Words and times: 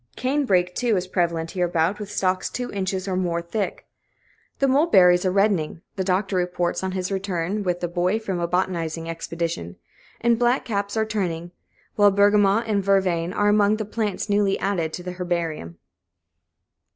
Cane 0.15 0.47
brake, 0.47 0.73
too, 0.73 0.97
is 0.97 1.05
prevalent 1.05 1.51
hereabout, 1.51 1.99
with 1.99 2.11
stalks 2.11 2.49
two 2.49 2.71
inches 2.71 3.07
or 3.07 3.15
more 3.15 3.39
thick. 3.39 3.85
The 4.57 4.67
mulberries 4.67 5.25
are 5.25 5.31
reddening, 5.31 5.81
the 5.95 6.03
Doctor 6.03 6.37
reports 6.37 6.81
on 6.83 6.93
his 6.93 7.11
return 7.11 7.61
with 7.61 7.81
the 7.81 7.87
Boy 7.87 8.17
from 8.17 8.39
a 8.39 8.47
botanizing 8.47 9.07
expedition, 9.07 9.75
and 10.19 10.39
black 10.39 10.65
caps 10.65 10.97
are 10.97 11.05
turning; 11.05 11.51
while 11.97 12.09
bergamot 12.09 12.63
and 12.65 12.83
vervain 12.83 13.31
are 13.31 13.49
among 13.49 13.75
the 13.77 13.85
plants 13.85 14.27
newly 14.27 14.57
added 14.57 14.91
to 14.93 15.03
the 15.03 15.11
herbarium. 15.19 15.77